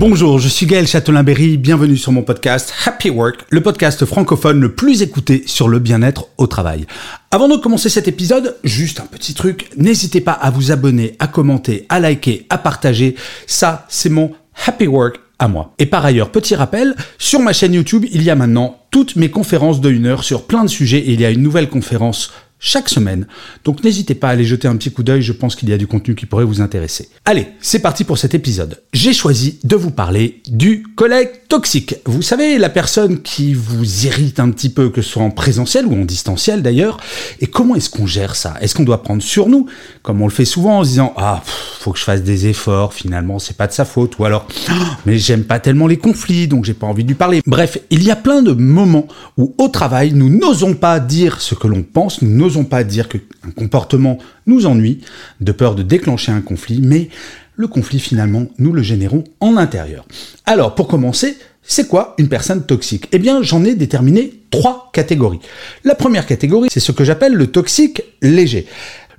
[0.00, 4.74] Bonjour, je suis Gaël Châtelain-Berry, bienvenue sur mon podcast Happy Work, le podcast francophone le
[4.74, 6.86] plus écouté sur le bien-être au travail.
[7.30, 11.26] Avant de commencer cet épisode, juste un petit truc, n'hésitez pas à vous abonner, à
[11.26, 13.14] commenter, à liker, à partager,
[13.46, 14.32] ça c'est mon
[14.66, 15.74] Happy Work à moi.
[15.78, 19.28] Et par ailleurs, petit rappel, sur ma chaîne YouTube, il y a maintenant toutes mes
[19.28, 22.32] conférences de une heure sur plein de sujets et il y a une nouvelle conférence
[22.60, 23.26] chaque semaine.
[23.64, 25.78] Donc n'hésitez pas à aller jeter un petit coup d'œil, je pense qu'il y a
[25.78, 27.08] du contenu qui pourrait vous intéresser.
[27.24, 28.82] Allez, c'est parti pour cet épisode.
[28.92, 31.96] J'ai choisi de vous parler du collègue toxique.
[32.04, 35.86] Vous savez, la personne qui vous irrite un petit peu, que ce soit en présentiel
[35.86, 36.98] ou en distanciel d'ailleurs.
[37.40, 38.54] Et comment est-ce qu'on gère ça?
[38.60, 39.66] Est-ce qu'on doit prendre sur nous,
[40.02, 41.42] comme on le fait souvent en se disant ah
[41.80, 44.46] faut que je fasse des efforts, finalement c'est pas de sa faute, ou alors
[45.06, 47.40] mais j'aime pas tellement les conflits, donc j'ai pas envie de lui parler.
[47.46, 51.54] Bref, il y a plein de moments où au travail nous n'osons pas dire ce
[51.54, 53.20] que l'on pense, nous n'osons pas dire qu'un
[53.56, 55.00] comportement nous ennuie,
[55.40, 57.08] de peur de déclencher un conflit, mais
[57.56, 60.04] le conflit finalement nous le générons en intérieur.
[60.44, 63.08] Alors pour commencer, c'est quoi une personne toxique?
[63.12, 65.40] Eh bien j'en ai déterminé trois catégories.
[65.84, 68.66] La première catégorie, c'est ce que j'appelle le toxique léger.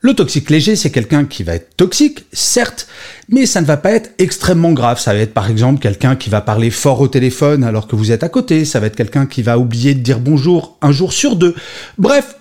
[0.04, 2.88] Le toxique léger, c'est quelqu'un qui va être toxique, certes,
[3.30, 5.00] mais ça ne va pas être extrêmement grave.
[5.00, 8.12] Ça va être par exemple quelqu'un qui va parler fort au téléphone alors que vous
[8.12, 8.66] êtes à côté.
[8.66, 11.54] Ça va être quelqu'un qui va oublier de dire bonjour un jour sur deux.
[12.00, 12.36] Bref,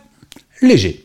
[0.62, 1.04] léger.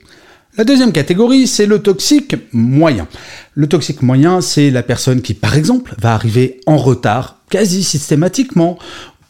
[0.58, 3.10] La deuxième catégorie, c'est le toxique moyen.
[3.54, 8.80] Le toxique moyen, c'est la personne qui, par exemple, va arriver en retard quasi systématiquement,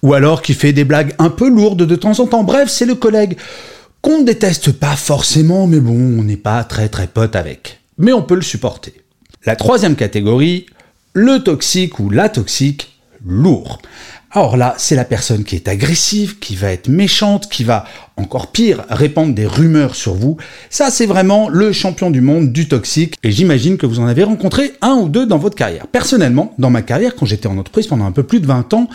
[0.03, 2.43] ou alors qui fait des blagues un peu lourdes de temps en temps.
[2.43, 3.37] Bref, c'est le collègue
[4.05, 7.79] qu'on ne déteste pas forcément, mais bon, on n'est pas très très pote avec.
[7.97, 8.93] Mais on peut le supporter.
[9.47, 10.67] La troisième catégorie,
[11.13, 13.81] le toxique ou la toxique lourd.
[14.29, 18.51] Alors là, c'est la personne qui est agressive, qui va être méchante, qui va, encore
[18.51, 20.37] pire, répandre des rumeurs sur vous.
[20.69, 23.15] Ça, c'est vraiment le champion du monde du toxique.
[23.23, 25.87] Et j'imagine que vous en avez rencontré un ou deux dans votre carrière.
[25.87, 28.87] Personnellement, dans ma carrière, quand j'étais en entreprise pendant un peu plus de 20 ans,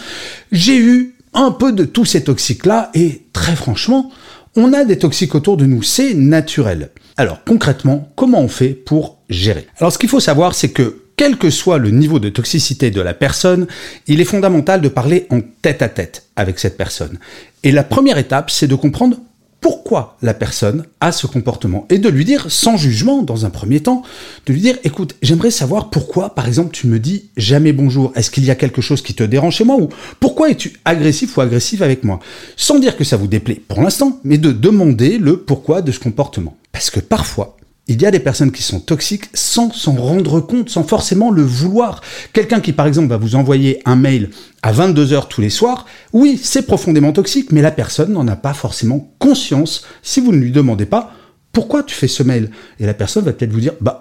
[0.53, 2.91] j'ai eu un peu de tous ces toxiques-là.
[2.95, 4.13] Et très franchement,
[4.57, 5.83] on a des toxiques autour de nous.
[5.83, 6.91] C'est naturel.
[7.17, 9.67] Alors concrètement, comment on fait pour gérer?
[9.79, 13.01] Alors ce qu'il faut savoir, c'est que quel que soit le niveau de toxicité de
[13.03, 13.67] la personne,
[14.07, 17.19] il est fondamental de parler en tête à tête avec cette personne.
[17.63, 19.19] Et la première étape, c'est de comprendre
[19.61, 23.81] pourquoi la personne a ce comportement et de lui dire sans jugement dans un premier
[23.81, 24.03] temps,
[24.47, 28.31] de lui dire écoute, j'aimerais savoir pourquoi par exemple tu me dis jamais bonjour, est-ce
[28.31, 29.89] qu'il y a quelque chose qui te dérange chez moi ou
[30.19, 32.21] pourquoi es-tu agressif ou agressive avec moi?
[32.57, 35.99] Sans dire que ça vous déplaît pour l'instant, mais de demander le pourquoi de ce
[35.99, 36.57] comportement.
[36.73, 37.57] Parce que parfois,
[37.91, 41.43] il y a des personnes qui sont toxiques sans s'en rendre compte, sans forcément le
[41.43, 42.01] vouloir.
[42.33, 44.31] Quelqu'un qui, par exemple, va vous envoyer un mail
[44.63, 48.37] à 22 heures tous les soirs, oui, c'est profondément toxique, mais la personne n'en a
[48.37, 51.13] pas forcément conscience si vous ne lui demandez pas
[51.53, 52.51] pourquoi tu fais ce mail?
[52.79, 53.99] Et la personne va peut-être vous dire, bah,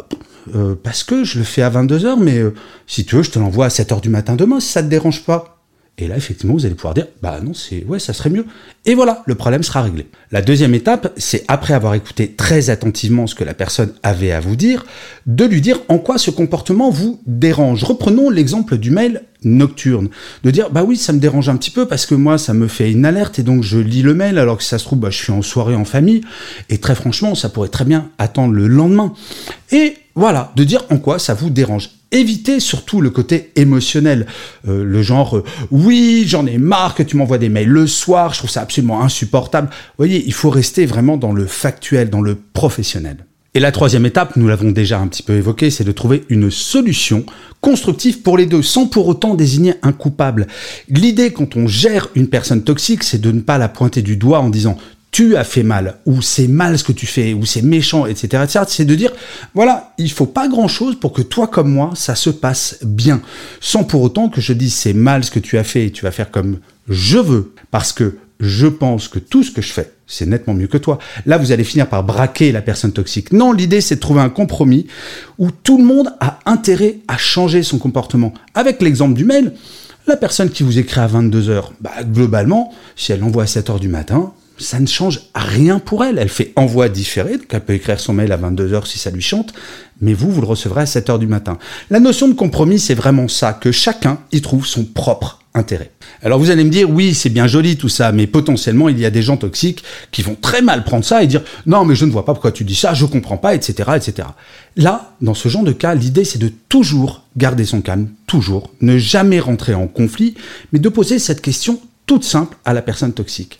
[0.55, 2.53] euh, parce que je le fais à 22 heures, mais euh,
[2.85, 4.87] si tu veux, je te l'envoie à 7 heures du matin demain, si ça te
[4.87, 5.58] dérange pas.
[6.01, 8.45] Et là, effectivement, vous allez pouvoir dire, bah non, c'est, ouais, ça serait mieux.
[8.85, 10.07] Et voilà, le problème sera réglé.
[10.31, 14.39] La deuxième étape, c'est après avoir écouté très attentivement ce que la personne avait à
[14.39, 14.85] vous dire,
[15.25, 17.83] de lui dire en quoi ce comportement vous dérange.
[17.83, 20.07] Reprenons l'exemple du mail nocturne.
[20.45, 22.69] De dire, bah oui, ça me dérange un petit peu parce que moi, ça me
[22.69, 25.09] fait une alerte et donc je lis le mail alors que ça se trouve, bah,
[25.09, 26.21] je suis en soirée en famille.
[26.69, 29.13] Et très franchement, ça pourrait très bien attendre le lendemain.
[29.73, 31.98] Et voilà, de dire en quoi ça vous dérange.
[32.11, 34.25] Évitez surtout le côté émotionnel,
[34.67, 38.33] Euh, le genre euh, oui j'en ai marre que tu m'envoies des mails le soir,
[38.33, 39.69] je trouve ça absolument insupportable.
[39.69, 43.17] Vous voyez, il faut rester vraiment dans le factuel, dans le professionnel.
[43.55, 46.51] Et la troisième étape, nous l'avons déjà un petit peu évoqué, c'est de trouver une
[46.51, 47.25] solution
[47.61, 50.47] constructive pour les deux, sans pour autant désigner un coupable.
[50.87, 54.39] L'idée quand on gère une personne toxique, c'est de ne pas la pointer du doigt
[54.39, 54.77] en disant
[55.11, 58.43] tu as fait mal, ou c'est mal ce que tu fais, ou c'est méchant, etc.,
[58.43, 58.65] etc.
[58.67, 59.11] C'est de dire,
[59.53, 63.21] voilà, il faut pas grand chose pour que toi comme moi, ça se passe bien.
[63.59, 66.05] Sans pour autant que je dise c'est mal ce que tu as fait et tu
[66.05, 69.91] vas faire comme je veux, parce que je pense que tout ce que je fais,
[70.07, 70.97] c'est nettement mieux que toi.
[71.25, 73.33] Là, vous allez finir par braquer la personne toxique.
[73.33, 74.87] Non, l'idée, c'est de trouver un compromis
[75.37, 78.33] où tout le monde a intérêt à changer son comportement.
[78.53, 79.53] Avec l'exemple du mail,
[80.07, 83.89] la personne qui vous écrit à 22h, bah, globalement, si elle l'envoie à 7h du
[83.89, 86.17] matin, ça ne change rien pour elle.
[86.19, 89.21] Elle fait envoi différé, donc elle peut écrire son mail à 22h si ça lui
[89.21, 89.53] chante,
[90.01, 91.57] mais vous, vous le recevrez à 7h du matin.
[91.89, 95.91] La notion de compromis, c'est vraiment ça, que chacun y trouve son propre intérêt.
[96.21, 99.05] Alors vous allez me dire, oui, c'est bien joli tout ça, mais potentiellement, il y
[99.05, 102.05] a des gens toxiques qui vont très mal prendre ça et dire, non, mais je
[102.05, 104.27] ne vois pas pourquoi tu dis ça, je comprends pas, etc., etc.
[104.75, 108.97] Là, dans ce genre de cas, l'idée, c'est de toujours garder son calme, toujours, ne
[108.97, 110.35] jamais rentrer en conflit,
[110.71, 111.79] mais de poser cette question
[112.09, 113.59] toute simple à la personne toxique.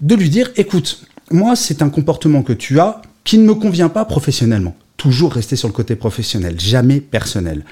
[0.00, 3.90] De lui dire, écoute, moi, c'est un comportement que tu as qui ne me convient
[3.90, 4.74] pas professionnellement.
[4.96, 7.62] Toujours rester sur le côté professionnel, jamais personnel.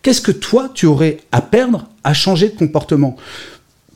[0.00, 3.16] Qu'est-ce que toi, tu aurais à perdre à changer de comportement?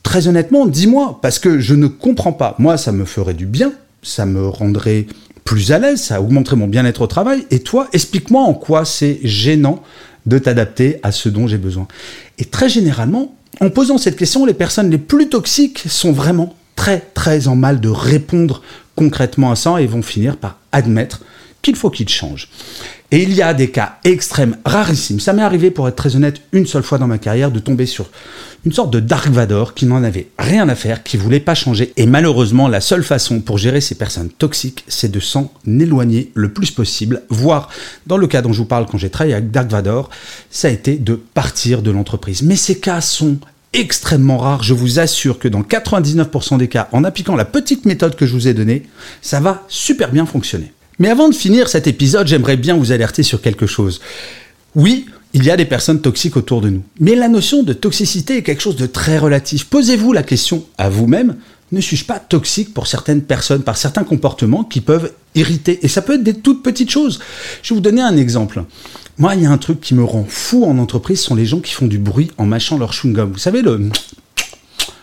[0.03, 2.53] Très honnêtement, dis-moi, parce que je ne comprends pas.
[2.59, 3.73] Moi, ça me ferait du bien,
[4.03, 5.07] ça me rendrait
[5.45, 7.47] plus à l'aise, ça augmenterait mon bien-être au travail.
[7.49, 9.81] Et toi, explique-moi en quoi c'est gênant
[10.27, 11.87] de t'adapter à ce dont j'ai besoin.
[12.37, 16.99] Et très généralement, en posant cette question, les personnes les plus toxiques sont vraiment très
[16.99, 18.61] très en mal de répondre
[18.95, 21.21] concrètement à ça et vont finir par admettre
[21.61, 22.49] qu'il faut qu'ils changent.
[23.11, 25.19] Et il y a des cas extrêmes, rarissimes.
[25.19, 27.85] Ça m'est arrivé, pour être très honnête, une seule fois dans ma carrière, de tomber
[27.85, 28.09] sur
[28.65, 31.93] une sorte de Dark Vador qui n'en avait rien à faire, qui voulait pas changer.
[31.97, 36.53] Et malheureusement, la seule façon pour gérer ces personnes toxiques, c'est de s'en éloigner le
[36.53, 37.23] plus possible.
[37.29, 37.69] Voire,
[38.05, 40.09] dans le cas dont je vous parle quand j'ai travaillé avec Dark Vador,
[40.51, 42.43] ça a été de partir de l'entreprise.
[42.43, 43.37] Mais ces cas sont
[43.73, 44.63] extrêmement rares.
[44.63, 48.33] Je vous assure que dans 99% des cas, en appliquant la petite méthode que je
[48.33, 48.83] vous ai donnée,
[49.21, 50.71] ça va super bien fonctionner.
[50.99, 54.01] Mais avant de finir cet épisode, j'aimerais bien vous alerter sur quelque chose.
[54.75, 56.83] Oui, il y a des personnes toxiques autour de nous.
[56.99, 59.65] Mais la notion de toxicité est quelque chose de très relatif.
[59.65, 61.35] Posez-vous la question à vous-même,
[61.71, 65.79] ne suis-je pas toxique pour certaines personnes, par certains comportements qui peuvent irriter?
[65.83, 67.19] Et ça peut être des toutes petites choses.
[67.63, 68.63] Je vais vous donner un exemple.
[69.17, 71.45] Moi, il y a un truc qui me rend fou en entreprise, ce sont les
[71.45, 73.31] gens qui font du bruit en mâchant leur chewing-gum.
[73.31, 73.89] Vous savez, le...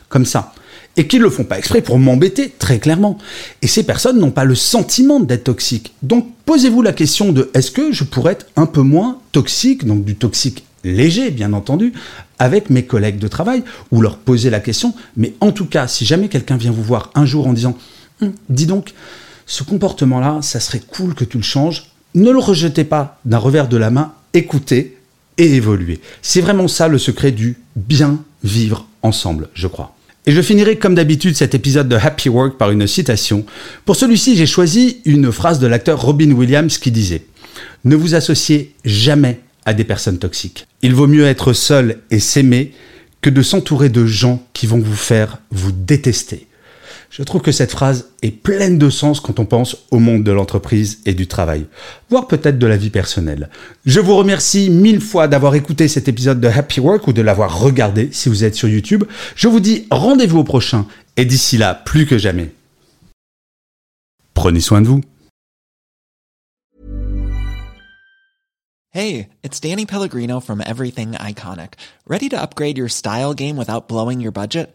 [0.08, 0.52] comme ça
[0.98, 3.16] et qui ne le font pas exprès pour m'embêter, très clairement.
[3.62, 5.94] Et ces personnes n'ont pas le sentiment d'être toxiques.
[6.02, 10.04] Donc posez-vous la question de est-ce que je pourrais être un peu moins toxique, donc
[10.04, 11.92] du toxique léger, bien entendu,
[12.38, 16.04] avec mes collègues de travail, ou leur poser la question, mais en tout cas, si
[16.04, 17.76] jamais quelqu'un vient vous voir un jour en disant,
[18.20, 18.92] hum, dis donc,
[19.46, 23.68] ce comportement-là, ça serait cool que tu le changes, ne le rejetez pas d'un revers
[23.68, 24.98] de la main, écoutez
[25.36, 26.00] et évoluez.
[26.22, 29.94] C'est vraiment ça le secret du bien vivre ensemble, je crois.
[30.28, 33.46] Et je finirai comme d'habitude cet épisode de Happy Work par une citation.
[33.86, 37.16] Pour celui-ci, j'ai choisi une phrase de l'acteur Robin Williams qui disait⁇
[37.84, 40.66] Ne vous associez jamais à des personnes toxiques.
[40.82, 42.74] Il vaut mieux être seul et s'aimer
[43.22, 46.46] que de s'entourer de gens qui vont vous faire vous détester.
[47.10, 50.32] Je trouve que cette phrase est pleine de sens quand on pense au monde de
[50.32, 51.66] l'entreprise et du travail,
[52.10, 53.48] voire peut-être de la vie personnelle.
[53.86, 57.58] Je vous remercie mille fois d'avoir écouté cet épisode de Happy Work ou de l'avoir
[57.58, 59.04] regardé si vous êtes sur YouTube.
[59.36, 62.52] Je vous dis rendez-vous au prochain et d'ici là, plus que jamais.
[64.34, 65.00] Prenez soin de vous.
[68.90, 71.74] Hey, it's Danny Pellegrino from Everything Iconic.
[72.06, 74.74] Ready to upgrade your style game without blowing your budget?